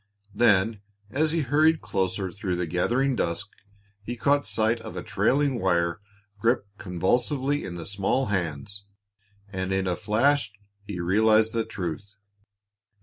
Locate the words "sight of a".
4.47-5.03